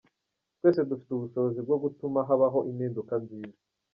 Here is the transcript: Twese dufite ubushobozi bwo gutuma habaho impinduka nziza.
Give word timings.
Twese 0.57 0.81
dufite 0.89 1.11
ubushobozi 1.13 1.59
bwo 1.65 1.77
gutuma 1.83 2.19
habaho 2.29 2.59
impinduka 2.69 3.13
nziza. 3.23 3.59